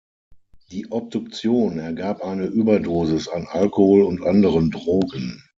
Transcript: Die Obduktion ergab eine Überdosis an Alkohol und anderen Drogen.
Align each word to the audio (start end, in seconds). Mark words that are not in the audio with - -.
Die 0.71 0.87
Obduktion 0.89 1.77
ergab 1.77 2.23
eine 2.23 2.47
Überdosis 2.47 3.27
an 3.27 3.45
Alkohol 3.45 4.01
und 4.01 4.23
anderen 4.25 4.71
Drogen. 4.71 5.43